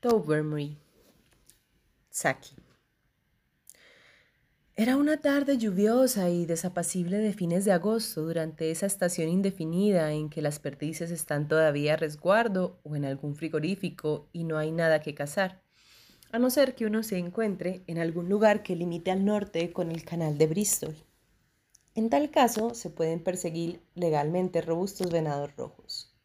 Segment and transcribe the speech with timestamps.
[0.00, 0.78] Tobermory.
[2.08, 2.54] Saki.
[4.76, 10.30] Era una tarde lluviosa y desapacible de fines de agosto durante esa estación indefinida en
[10.30, 15.00] que las perdices están todavía a resguardo o en algún frigorífico y no hay nada
[15.00, 15.62] que cazar,
[16.30, 19.90] a no ser que uno se encuentre en algún lugar que limite al norte con
[19.90, 20.94] el canal de Bristol.
[21.96, 26.17] En tal caso, se pueden perseguir legalmente robustos venados rojos.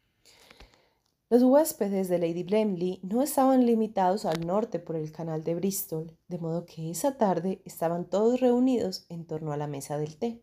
[1.34, 6.16] Los huéspedes de Lady Blemley no estaban limitados al norte por el canal de Bristol,
[6.28, 10.40] de modo que esa tarde estaban todos reunidos en torno a la mesa del té.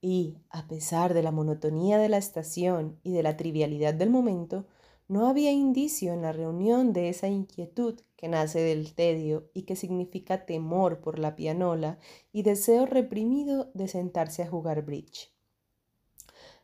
[0.00, 4.64] Y, a pesar de la monotonía de la estación y de la trivialidad del momento,
[5.08, 9.74] no había indicio en la reunión de esa inquietud que nace del tedio y que
[9.74, 11.98] significa temor por la pianola
[12.30, 15.36] y deseo reprimido de sentarse a jugar bridge.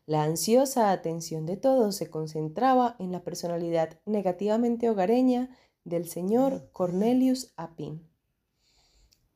[0.06, 7.54] La ansiosa atención de todos se concentraba en la personalidad negativamente hogareña del señor Cornelius
[7.56, 8.06] Appin.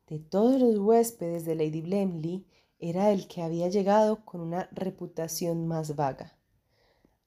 [0.07, 2.45] De todos los huéspedes de Lady Blemley,
[2.79, 6.37] era el que había llegado con una reputación más vaga.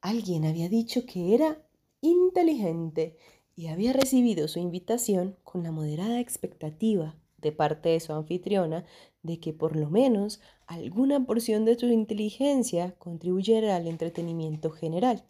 [0.01, 1.63] Alguien había dicho que era
[2.01, 3.19] inteligente
[3.55, 8.85] y había recibido su invitación con la moderada expectativa de parte de su anfitriona
[9.23, 15.25] de que por lo menos alguna porción de su inteligencia contribuyera al entretenimiento general.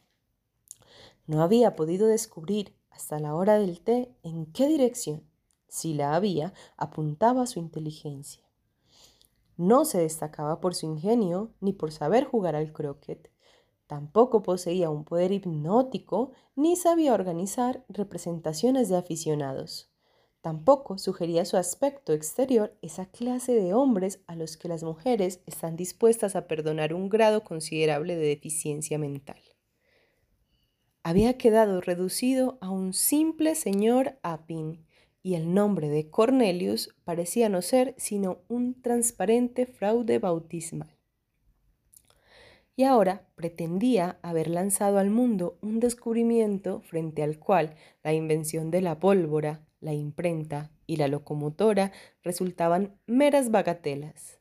[1.27, 5.24] No había podido descubrir hasta la hora del té en qué dirección,
[5.69, 8.42] si la había, apuntaba su inteligencia.
[9.56, 13.30] No se destacaba por su ingenio ni por saber jugar al croquet.
[13.86, 19.91] Tampoco poseía un poder hipnótico ni sabía organizar representaciones de aficionados.
[20.42, 25.76] Tampoco sugería su aspecto exterior esa clase de hombres a los que las mujeres están
[25.76, 29.40] dispuestas a perdonar un grado considerable de deficiencia mental.
[31.04, 34.84] Había quedado reducido a un simple señor Appin,
[35.22, 40.91] y el nombre de Cornelius parecía no ser sino un transparente fraude bautismal.
[42.75, 48.81] Y ahora pretendía haber lanzado al mundo un descubrimiento frente al cual la invención de
[48.81, 54.38] la pólvora, la imprenta y la locomotora resultaban meras bagatelas.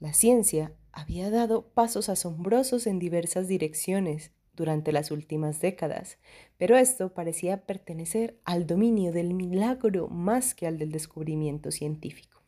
[0.00, 6.18] La ciencia había dado pasos asombrosos en diversas direcciones durante las últimas décadas,
[6.56, 12.42] pero esto parecía pertenecer al dominio del milagro más que al del descubrimiento científico.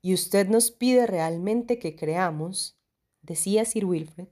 [0.00, 2.78] Y usted nos pide realmente que creamos,
[3.22, 4.28] decía Sir Wilfred,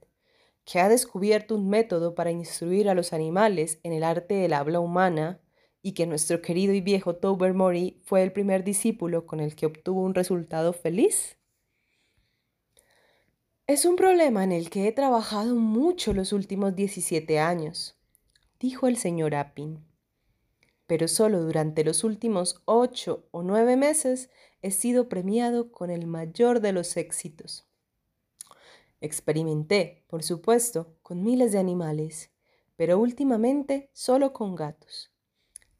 [0.65, 4.79] que ha descubierto un método para instruir a los animales en el arte del habla
[4.79, 5.42] humana
[5.85, 10.01] y que nuestro querido y viejo Tobermory fue el primer discípulo con el que obtuvo
[10.01, 11.37] un resultado feliz?
[13.67, 17.97] Es un problema en el que he trabajado mucho los últimos 17 años,
[18.59, 19.85] dijo el señor Appin.
[20.87, 24.29] Pero solo durante los últimos ocho o nueve meses
[24.61, 27.67] he sido premiado con el mayor de los éxitos.
[29.01, 32.31] Experimenté, por supuesto, con miles de animales,
[32.77, 35.12] pero últimamente solo con gatos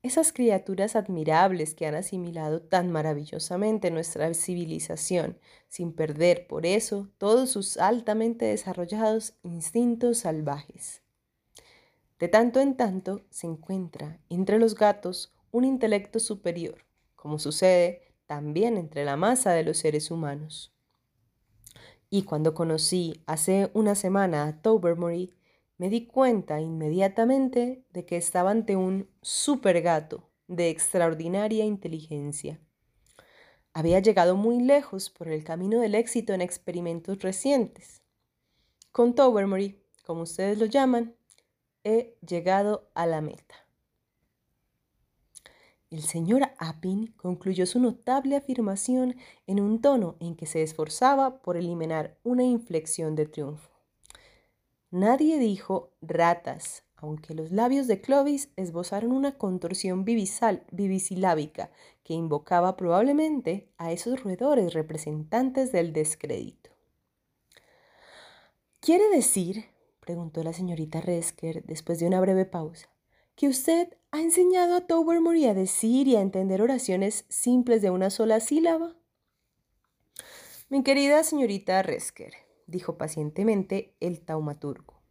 [0.04, 7.50] esas criaturas admirables que han asimilado tan maravillosamente nuestra civilización, sin perder por eso todos
[7.50, 11.02] sus altamente desarrollados instintos salvajes.
[12.20, 18.78] De tanto en tanto se encuentra entre los gatos un intelecto superior, como sucede también
[18.78, 20.74] entre la masa de los seres humanos.
[22.10, 25.34] Y cuando conocí hace una semana a Tobermory,
[25.84, 32.58] me di cuenta inmediatamente de que estaba ante un supergato de extraordinaria inteligencia.
[33.74, 38.02] Había llegado muy lejos por el camino del éxito en experimentos recientes.
[38.94, 41.18] Con Tobermory, como ustedes lo llaman,
[41.84, 43.68] he llegado a la meta.
[45.90, 49.18] El señor Appin concluyó su notable afirmación
[49.48, 53.73] en un tono en que se esforzaba por eliminar una inflexión de triunfo.
[54.94, 61.72] Nadie dijo ratas, aunque los labios de Clovis esbozaron una contorsión vivisilábica
[62.04, 66.70] que invocaba probablemente a esos roedores representantes del descrédito.
[68.82, 69.66] ¿Quiere decir,
[70.00, 72.88] preguntó la señorita Resker después de una breve pausa,
[73.36, 78.12] que usted ha enseñado a Tobermory a decir y a entender oraciones simples de una
[78.12, 78.96] sola sílaba?
[80.70, 82.43] Mi querida señorita Resker,
[82.74, 85.02] dijo pacientemente el taumaturgo.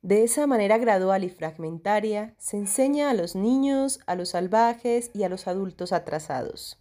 [0.00, 5.24] De esa manera gradual y fragmentaria se enseña a los niños, a los salvajes y
[5.24, 6.78] a los adultos atrasados.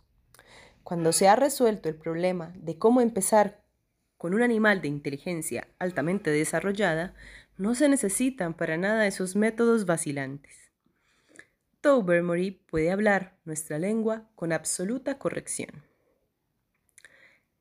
[0.83, 3.61] Cuando se ha resuelto el problema de cómo empezar
[4.17, 7.13] con un animal de inteligencia altamente desarrollada,
[7.57, 10.71] no se necesitan para nada esos métodos vacilantes.
[11.81, 15.83] Tobermory puede hablar nuestra lengua con absoluta corrección.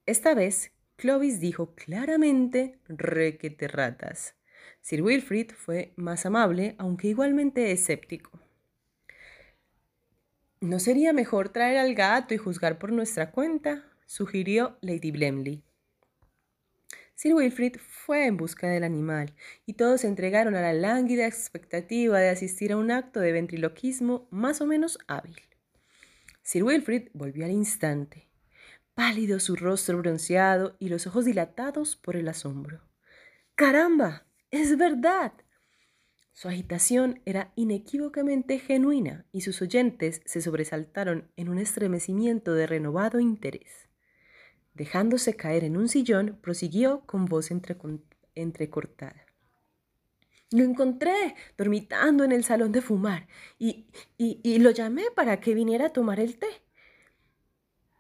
[0.07, 4.35] Esta vez, Clovis dijo claramente requete ratas.
[4.81, 8.41] Sir Wilfrid fue más amable, aunque igualmente escéptico.
[10.61, 13.85] ¿No sería mejor traer al gato y juzgar por nuestra cuenta?
[14.07, 15.63] sugirió Lady Blemley.
[17.15, 19.37] Sir Wilfrid fue en busca del animal
[19.67, 24.27] y todos se entregaron a la lánguida expectativa de asistir a un acto de ventriloquismo
[24.33, 25.41] más o menos hábil.
[26.43, 28.28] Sir Wilfrid volvió al instante,
[28.99, 32.81] pálido su rostro bronceado y los ojos dilatados por el asombro.
[33.55, 34.27] ¡Caramba!
[34.51, 35.35] ¡Es verdad!
[36.33, 43.21] Su agitación era inequívocamente genuina y sus oyentes se sobresaltaron en un estremecimiento de renovado
[43.21, 43.89] interés.
[44.75, 47.53] Dejándose caer en un sillón, prosiguió con voz
[48.35, 49.27] entrecortada.
[50.51, 53.29] Lo encontré dormitando en el salón de fumar
[53.61, 53.87] y,
[54.17, 56.49] y, lo llamé para que viniera a tomar el té.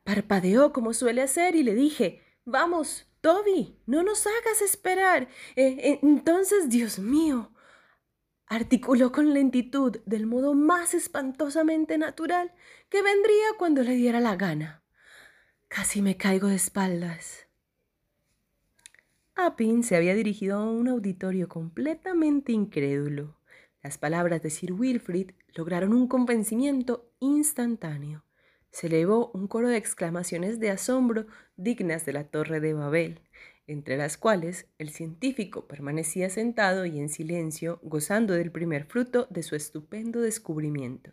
[0.08, 5.28] Parpadeó como suele hacer y le dije, vamos, Toby, no nos hagas esperar.
[5.54, 7.52] Eh, eh, entonces, Dios mío,
[8.46, 12.54] articuló con lentitud, del modo más espantosamente natural,
[12.88, 14.82] que vendría cuando le diera la gana.
[15.68, 17.46] Casi me caigo de espaldas.
[19.34, 23.36] Appin se había dirigido a un auditorio completamente incrédulo.
[23.82, 28.24] Las palabras de Sir Wilfrid lograron un convencimiento instantáneo.
[28.70, 31.26] Se elevó un coro de exclamaciones de asombro
[31.56, 33.20] dignas de la Torre de Babel,
[33.66, 39.42] entre las cuales el científico permanecía sentado y en silencio, gozando del primer fruto de
[39.42, 41.12] su estupendo descubrimiento.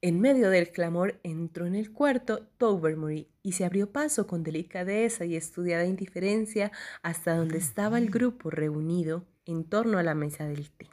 [0.00, 5.24] En medio del clamor entró en el cuarto Tobermory y se abrió paso con delicadeza
[5.24, 6.70] y estudiada indiferencia
[7.02, 10.86] hasta donde estaba el grupo reunido en torno a la mesa del té.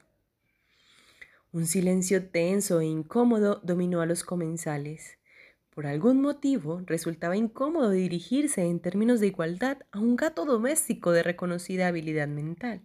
[1.56, 5.18] Un silencio tenso e incómodo dominó a los comensales.
[5.70, 11.24] Por algún motivo resultaba incómodo dirigirse en términos de igualdad a un gato doméstico de
[11.24, 12.82] reconocida habilidad mental.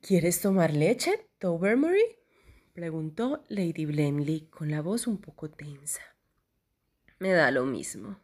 [0.00, 2.16] ¿Quieres tomar leche, Tobermory?
[2.72, 6.00] preguntó Lady Blemley con la voz un poco tensa.
[7.18, 8.18] Me da lo mismo.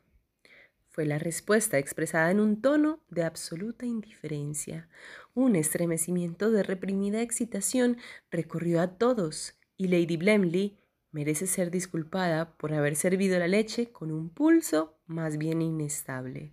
[0.99, 4.89] Fue la respuesta expresada en un tono de absoluta indiferencia.
[5.33, 7.99] Un estremecimiento de reprimida excitación
[8.33, 10.77] recorrió a todos y Lady Blemley
[11.13, 16.53] merece ser disculpada por haber servido la leche con un pulso más bien inestable.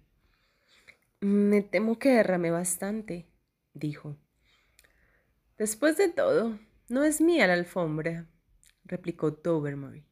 [1.21, 3.25] Me temo que derramé bastante,
[3.73, 4.15] dijo.
[5.57, 8.27] Después de todo, no es mía la alfombra,
[8.83, 10.05] replicó Tobermory.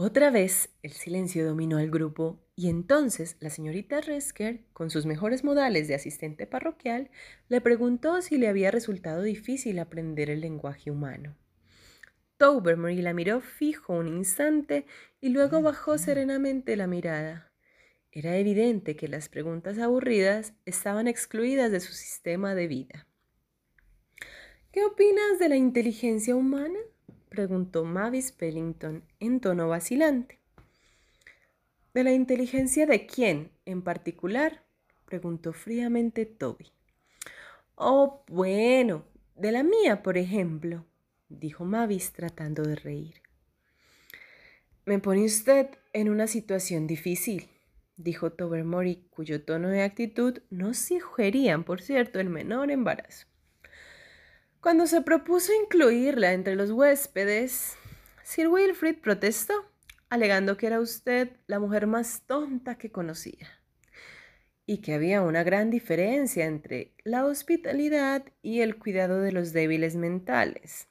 [0.00, 5.42] Otra vez el silencio dominó al grupo y entonces la señorita Resker, con sus mejores
[5.42, 7.10] modales de asistente parroquial,
[7.48, 11.36] le preguntó si le había resultado difícil aprender el lenguaje humano.
[12.36, 14.86] Tobermory la miró fijo un instante
[15.20, 17.52] y luego bajó serenamente la mirada.
[18.12, 23.08] Era evidente que las preguntas aburridas estaban excluidas de su sistema de vida.
[24.70, 26.78] ¿Qué opinas de la inteligencia humana?
[27.28, 30.38] Preguntó Mavis Pellington en tono vacilante.
[31.94, 34.64] ¿De la inteligencia de quién en particular?
[35.04, 36.72] preguntó fríamente Toby.
[37.74, 39.04] Oh, bueno,
[39.36, 40.84] de la mía, por ejemplo,
[41.28, 43.22] dijo Mavis tratando de reír.
[44.84, 47.48] Me pone usted en una situación difícil,
[47.96, 53.27] dijo Tobermory, cuyo tono de actitud no sugerían, por cierto, el menor embarazo.
[54.60, 57.76] Cuando se propuso incluirla entre los huéspedes,
[58.24, 59.54] Sir Wilfrid protestó,
[60.10, 63.48] alegando que era usted la mujer más tonta que conocía
[64.66, 69.94] y que había una gran diferencia entre la hospitalidad y el cuidado de los débiles
[69.94, 70.88] mentales.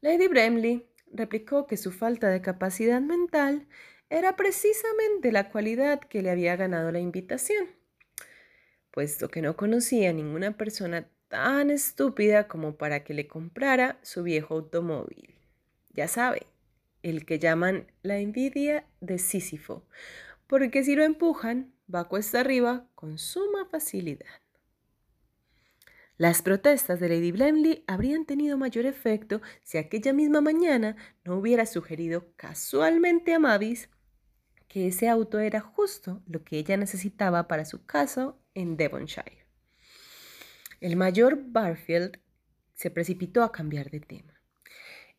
[0.00, 3.68] Lady Bramley replicó que su falta de capacidad mental
[4.10, 7.68] era precisamente la cualidad que le había ganado la invitación,
[8.90, 14.52] puesto que no conocía ninguna persona tan estúpida como para que le comprara su viejo
[14.52, 15.34] automóvil.
[15.94, 16.46] Ya sabe,
[17.02, 19.82] el que llaman la envidia de Sísifo,
[20.46, 24.28] porque si lo empujan, va cuesta arriba con suma facilidad.
[26.18, 31.64] Las protestas de Lady Blemley habrían tenido mayor efecto si aquella misma mañana no hubiera
[31.64, 33.88] sugerido casualmente a Mavis
[34.68, 39.41] que ese auto era justo lo que ella necesitaba para su caso en Devonshire.
[40.82, 42.18] El mayor Barfield
[42.74, 44.42] se precipitó a cambiar de tema.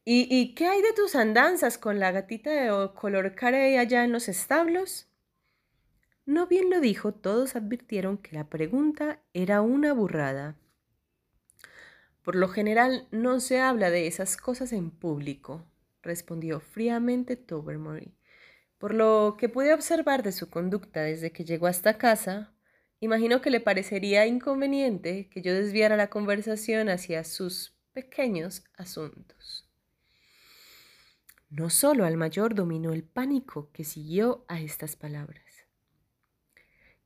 [0.04, 4.28] ¿Y, qué hay de tus andanzas con la gatita de color carey allá en los
[4.28, 5.08] establos?
[6.26, 10.58] No bien lo dijo, todos advirtieron que la pregunta era una burrada.
[12.24, 15.66] Por lo general no se habla de esas cosas en público,
[16.02, 18.14] respondió fríamente Tobermory.
[18.78, 22.53] Por lo que pude observar de su conducta desde que llegó a esta casa,
[23.04, 29.70] imagino que le parecería inconveniente que yo desviara la conversación hacia sus pequeños asuntos.
[31.50, 35.44] No solo al mayor dominó el pánico que siguió a estas palabras.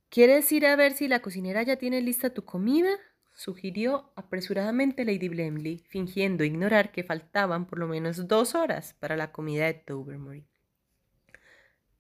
[0.10, 2.92] ¿Quieres ir a ver si la cocinera ya tiene lista tu comida?
[3.34, 9.32] sugirió apresuradamente Lady Blemley, fingiendo ignorar que faltaban por lo menos dos horas para la
[9.32, 10.48] comida de Tobermory.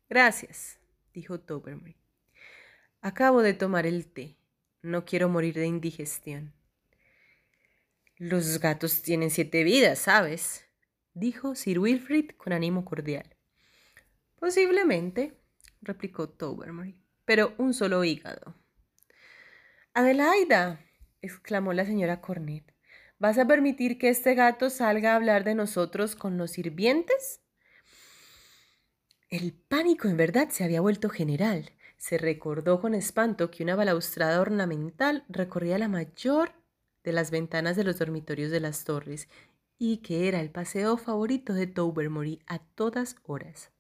[0.10, 0.80] Gracias,
[1.14, 1.96] dijo Tobermory.
[3.02, 4.38] Acabo de tomar el té.
[4.82, 6.54] No quiero morir de indigestión.
[8.18, 10.66] Los gatos tienen siete vidas, ¿sabes?
[11.14, 13.36] dijo Sir Wilfrid con ánimo cordial.
[14.40, 15.34] Posiblemente,
[15.82, 18.56] replicó Tobermory, pero un solo hígado.
[19.94, 20.80] Adelaida,
[21.22, 22.74] exclamó la señora Cornet,
[23.20, 27.42] ¿vas a permitir que este gato salga a hablar de nosotros con los sirvientes?
[29.30, 31.72] El pánico en verdad se había vuelto general.
[31.98, 36.54] Se recordó con espanto que una balaustrada ornamental recorría la mayor
[37.04, 39.28] de las ventanas de los dormitorios de las torres
[39.80, 43.72] y que era el paseo favorito de Tobermory a todas horas.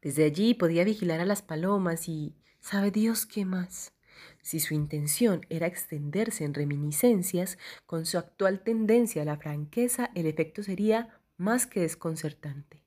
[0.00, 3.92] Desde allí podía vigilar a las palomas y sabe Dios qué más.
[4.40, 10.26] Si su intención era extenderse en reminiscencias, con su actual tendencia a la franqueza, el
[10.26, 12.81] efecto sería más que desconcertante.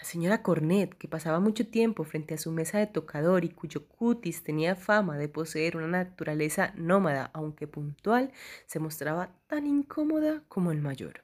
[0.00, 3.86] La señora Cornet, que pasaba mucho tiempo frente a su mesa de tocador y cuyo
[3.86, 8.32] cutis tenía fama de poseer una naturaleza nómada, aunque puntual,
[8.64, 11.22] se mostraba tan incómoda como el mayor.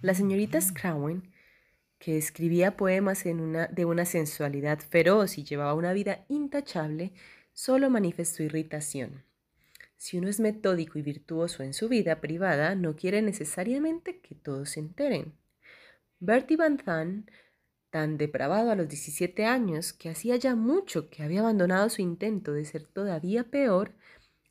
[0.00, 1.30] La señorita Scrowen,
[1.98, 7.12] que escribía poemas en una, de una sensualidad feroz y llevaba una vida intachable,
[7.52, 9.24] solo manifestó irritación.
[9.98, 14.70] Si uno es metódico y virtuoso en su vida privada, no quiere necesariamente que todos
[14.70, 15.34] se enteren.
[16.22, 17.30] Bertie Van Zandt,
[17.88, 22.52] tan depravado a los 17 años que hacía ya mucho que había abandonado su intento
[22.52, 23.94] de ser todavía peor,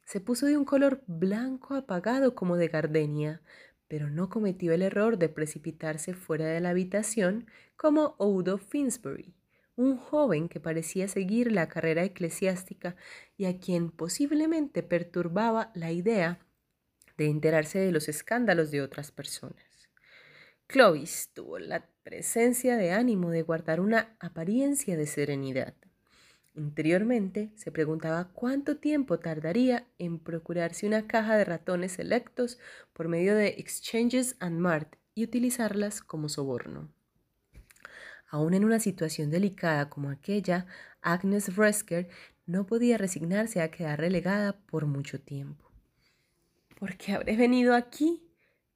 [0.04, 3.44] se puso de un color blanco apagado como de gardenia,
[3.88, 7.46] pero no cometió el error de precipitarse fuera de la habitación
[7.78, 9.36] como Odo Finsbury,
[9.76, 12.96] un joven que parecía seguir la carrera eclesiástica
[13.38, 16.40] y a quien posiblemente perturbaba la idea
[17.16, 19.69] de enterarse de los escándalos de otras personas.
[20.70, 25.74] Clovis tuvo la presencia de ánimo de guardar una apariencia de serenidad.
[26.54, 32.60] Interiormente se preguntaba cuánto tiempo tardaría en procurarse una caja de ratones selectos
[32.94, 36.94] por medio de Exchanges and Mart y utilizarlas como soborno.
[38.28, 40.68] Aún en una situación delicada como aquella,
[41.02, 42.10] Agnes Fresker
[42.46, 45.72] no podía resignarse a quedar relegada por mucho tiempo.
[46.78, 48.29] ¿Por qué habré venido aquí?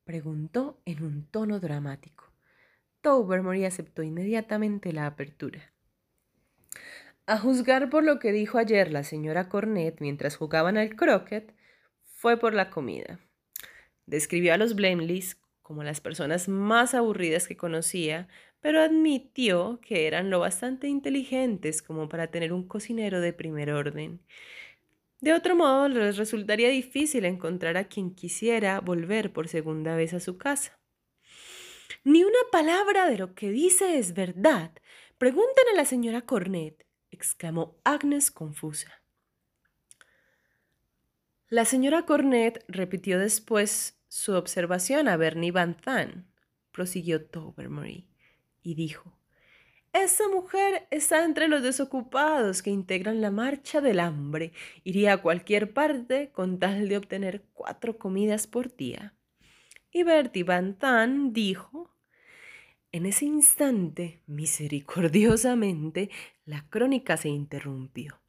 [0.04, 2.32] Preguntó en un tono dramático.
[3.02, 5.74] Tobermory aceptó inmediatamente la apertura.
[7.26, 11.54] A juzgar por lo que dijo ayer la señora Cornet mientras jugaban al croquet,
[12.14, 13.20] fue por la comida.
[14.06, 18.28] Describió a los Blameleys como las personas más aburridas que conocía,
[18.60, 24.22] pero admitió que eran lo bastante inteligentes como para tener un cocinero de primer orden
[25.24, 30.20] de otro modo, les resultaría difícil encontrar a quien quisiera volver por segunda vez a
[30.20, 30.78] su casa.
[32.04, 34.74] Ni una palabra de lo que dice es verdad.
[35.18, 39.02] Pregunten a la señora Cornet, exclamó Agnes confusa.
[41.48, 46.26] La señora Cornet repitió después su observación a Bernie Van Zandt,
[46.74, 48.10] prosiguió Tobermory,
[48.62, 49.18] y dijo,
[49.94, 54.52] esa mujer está entre los desocupados que integran la marcha del hambre.
[54.84, 59.16] Iría a cualquier parte con tal de obtener cuatro comidas por día.
[59.92, 60.78] Y Bertie Van
[61.32, 61.96] dijo,
[62.92, 66.10] en ese instante, misericordiosamente,
[66.46, 68.20] la crónica se interrumpió.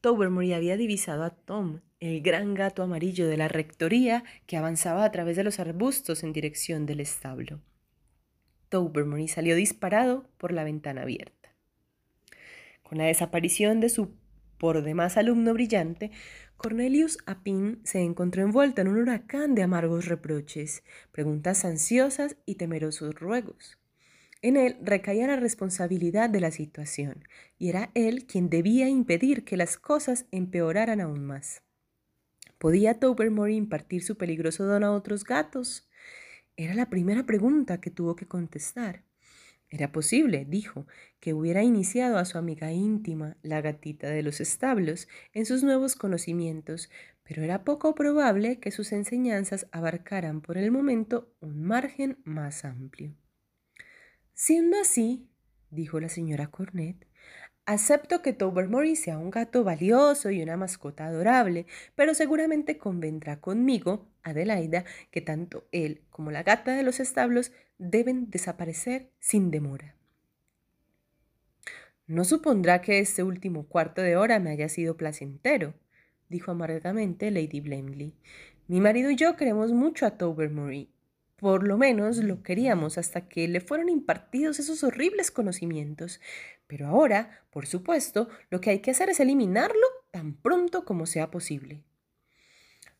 [0.00, 5.12] Tobermory había divisado a Tom, el gran gato amarillo de la rectoría que avanzaba a
[5.12, 7.62] través de los arbustos en dirección del establo.
[8.74, 11.54] Tobermory salió disparado por la ventana abierta.
[12.82, 14.10] Con la desaparición de su
[14.58, 16.10] por demás alumno brillante,
[16.56, 23.14] Cornelius Apin se encontró envuelto en un huracán de amargos reproches, preguntas ansiosas y temerosos
[23.14, 23.78] ruegos.
[24.42, 27.22] En él recaía la responsabilidad de la situación,
[27.60, 31.62] y era él quien debía impedir que las cosas empeoraran aún más.
[32.58, 35.88] ¿Podía Tobermory impartir su peligroso don a otros gatos?
[36.56, 39.02] Era la primera pregunta que tuvo que contestar.
[39.68, 40.86] Era posible, dijo,
[41.18, 45.96] que hubiera iniciado a su amiga íntima, la gatita de los establos, en sus nuevos
[45.96, 46.90] conocimientos,
[47.24, 53.16] pero era poco probable que sus enseñanzas abarcaran por el momento un margen más amplio.
[54.32, 55.28] Siendo así,
[55.70, 57.08] dijo la señora Cornet,
[57.66, 64.08] acepto que Tobermory sea un gato valioso y una mascota adorable, pero seguramente convendrá conmigo,
[64.22, 69.94] Adelaida, que tanto él como la gata de los establos deben desaparecer sin demora.
[72.06, 75.74] No supondrá que este último cuarto de hora me haya sido placentero,
[76.28, 78.14] dijo amargamente Lady Blemley.
[78.66, 80.90] Mi marido y yo queremos mucho a Tobermory.
[81.36, 86.20] Por lo menos lo queríamos hasta que le fueron impartidos esos horribles conocimientos.
[86.66, 91.30] Pero ahora, por supuesto, lo que hay que hacer es eliminarlo tan pronto como sea
[91.30, 91.82] posible.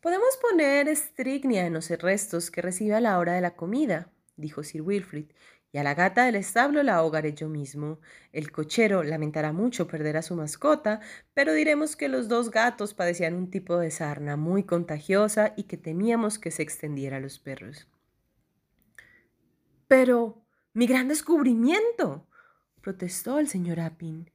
[0.01, 4.63] Podemos poner strychnia en los restos que recibe a la hora de la comida, dijo
[4.63, 5.31] Sir Wilfrid,
[5.75, 7.99] y a la gata del establo la ahogaré yo mismo.
[8.31, 11.01] El cochero lamentará mucho perder a su mascota,
[11.35, 15.77] pero diremos que los dos gatos padecían un tipo de sarna muy contagiosa y que
[15.77, 17.89] temíamos que se extendiera a los perros.
[19.89, 20.45] Pero,
[20.75, 22.29] mi gran descubrimiento,
[22.85, 24.31] protestó el señor Appin.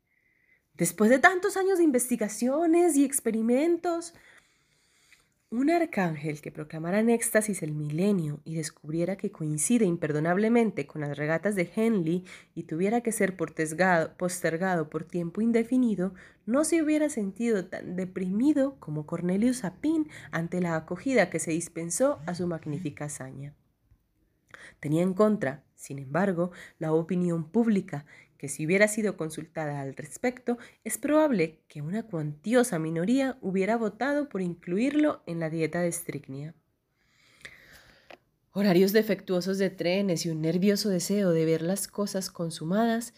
[0.74, 4.16] Después de tantos años de investigaciones y experimentos,
[5.52, 11.16] un arcángel que proclamara en éxtasis el milenio y descubriera que coincide imperdonablemente con las
[11.16, 12.26] regatas de Henley
[12.56, 16.16] y tuviera que ser postergado por tiempo indefinido,
[16.48, 22.20] no se hubiera sentido tan deprimido como Cornelius Apin ante la acogida que se dispensó
[22.26, 23.54] a su magnífica hazaña.
[24.80, 28.06] Tenía en contra, sin embargo, la opinión pública
[28.40, 34.30] que si hubiera sido consultada al respecto, es probable que una cuantiosa minoría hubiera votado
[34.30, 36.56] por incluirlo en la dieta de Strychnia.
[38.54, 43.14] Horarios defectuosos de trenes y un nervioso deseo de ver las cosas consumadas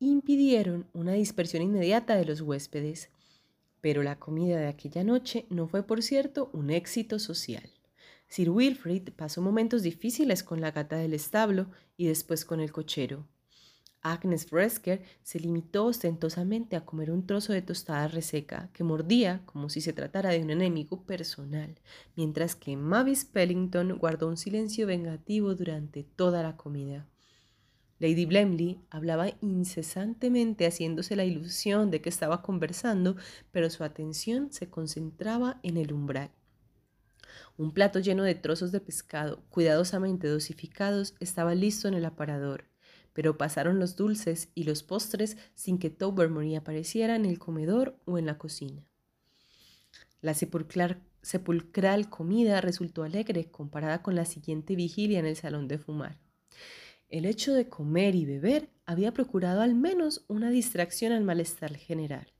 [0.00, 3.10] impidieron una dispersión inmediata de los huéspedes.
[3.80, 7.70] Pero la comida de aquella noche no fue, por cierto, un éxito social.
[8.26, 13.28] Sir Wilfrid pasó momentos difíciles con la gata del establo y después con el cochero.
[14.04, 19.70] Agnes Fresker se limitó ostentosamente a comer un trozo de tostada reseca que mordía como
[19.70, 21.74] si se tratara de un enemigo personal,
[22.14, 27.08] mientras que Mavis Pellington guardó un silencio vengativo durante toda la comida.
[27.98, 33.16] Lady Blemley hablaba incesantemente haciéndose la ilusión de que estaba conversando,
[33.52, 36.30] pero su atención se concentraba en el umbral.
[37.56, 42.73] Un plato lleno de trozos de pescado, cuidadosamente dosificados, estaba listo en el aparador
[43.14, 48.18] pero pasaron los dulces y los postres sin que Tobermory apareciera en el comedor o
[48.18, 48.86] en la cocina.
[50.20, 56.18] La sepulcral comida resultó alegre comparada con la siguiente vigilia en el salón de fumar.
[57.08, 62.32] El hecho de comer y beber había procurado al menos una distracción al malestar general.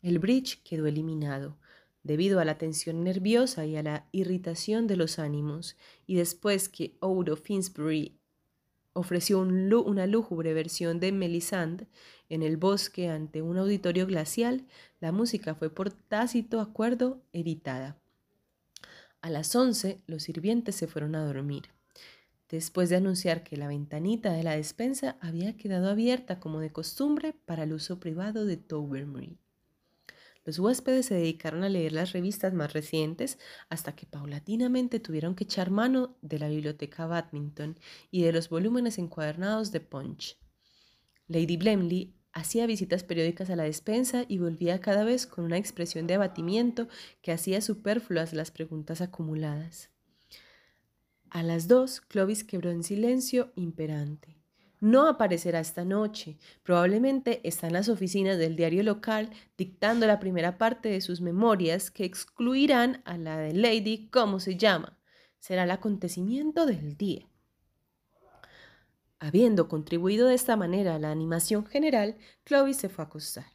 [0.00, 1.58] El bridge quedó eliminado,
[2.02, 5.76] debido a la tensión nerviosa y a la irritación de los ánimos,
[6.06, 8.21] y después que Odo Finsbury
[8.92, 11.86] ofreció una lúgubre versión de Melisande
[12.28, 14.66] en el bosque ante un auditorio glacial,
[15.00, 17.98] la música fue por tácito acuerdo evitada.
[19.20, 21.64] A las once los sirvientes se fueron a dormir,
[22.48, 27.34] después de anunciar que la ventanita de la despensa había quedado abierta como de costumbre
[27.44, 29.41] para el uso privado de Tobermory.
[30.44, 35.44] Los huéspedes se dedicaron a leer las revistas más recientes hasta que paulatinamente tuvieron que
[35.44, 37.78] echar mano de la biblioteca Badminton
[38.10, 40.38] y de los volúmenes encuadernados de Punch.
[41.28, 46.08] Lady Blemley hacía visitas periódicas a la despensa y volvía cada vez con una expresión
[46.08, 46.88] de abatimiento
[47.20, 49.90] que hacía superfluas las preguntas acumuladas.
[51.30, 54.41] A las dos, Clovis quebró en silencio imperante
[54.82, 56.38] no aparecerá esta noche.
[56.64, 61.92] Probablemente está en las oficinas del diario local dictando la primera parte de sus memorias
[61.92, 64.98] que excluirán a la de Lady, ¿cómo se llama?
[65.38, 67.28] Será el acontecimiento del día.
[69.20, 73.46] Habiendo contribuido de esta manera a la animación general, Chloe se fue a acostar.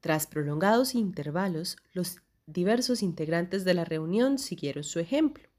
[0.00, 5.49] Tras prolongados intervalos, los diversos integrantes de la reunión siguieron su ejemplo.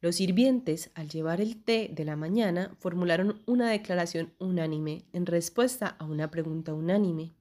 [0.00, 5.88] Los sirvientes, al llevar el té de la mañana, formularon una declaración unánime en respuesta
[5.88, 7.34] a una pregunta unánime.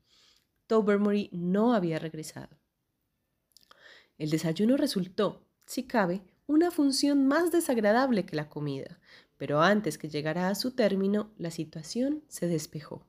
[0.65, 2.57] Tobermory no había regresado.
[4.17, 8.99] El desayuno resultó, si cabe, una función más desagradable que la comida,
[9.37, 13.05] pero antes que llegara a su término, la situación se despejó.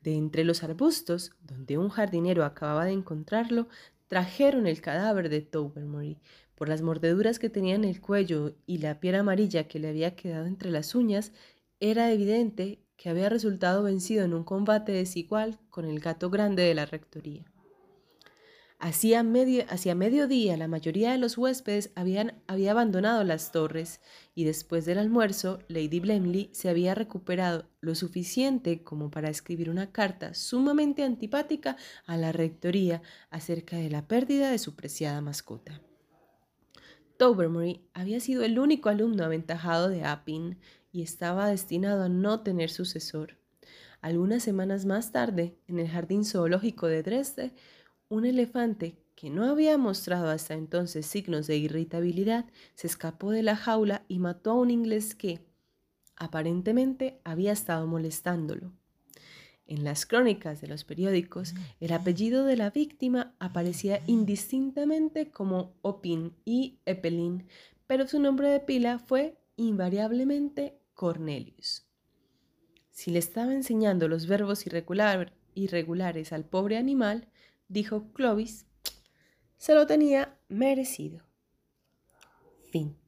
[0.00, 3.68] De entre los arbustos, donde un jardinero acababa de encontrarlo,
[4.06, 6.20] trajeron el cadáver de Tobermory,
[6.60, 10.14] por las mordeduras que tenía en el cuello y la piel amarilla que le había
[10.14, 11.32] quedado entre las uñas,
[11.80, 16.74] era evidente que había resultado vencido en un combate desigual con el gato grande de
[16.74, 17.50] la rectoría.
[18.78, 24.02] Hacia, medio, hacia mediodía la mayoría de los huéspedes habían, había abandonado las torres
[24.34, 29.92] y después del almuerzo Lady Blemley se había recuperado lo suficiente como para escribir una
[29.92, 35.80] carta sumamente antipática a la rectoría acerca de la pérdida de su preciada mascota.
[37.20, 40.56] Tobermory había sido el único alumno aventajado de Appin
[40.90, 43.36] y estaba destinado a no tener sucesor.
[44.00, 47.52] Algunas semanas más tarde, en el jardín zoológico de Dresde,
[48.08, 53.54] un elefante que no había mostrado hasta entonces signos de irritabilidad se escapó de la
[53.54, 55.44] jaula y mató a un inglés que,
[56.16, 58.72] aparentemente, había estado molestándolo.
[59.70, 66.34] En las crónicas de los periódicos, el apellido de la víctima aparecía indistintamente como Opin
[66.44, 67.46] y Epelin,
[67.86, 71.86] pero su nombre de pila fue invariablemente Cornelius.
[72.90, 74.64] Si le estaba enseñando los verbos
[75.54, 77.28] irregulares al pobre animal,
[77.68, 78.66] dijo Clovis,
[79.56, 81.22] se lo tenía merecido.
[82.72, 82.99] Fin.